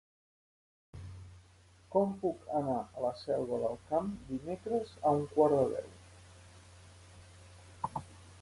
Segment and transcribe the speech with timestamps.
[1.95, 5.93] Com puc anar a la Selva del Camp dimecres a un quart de deu?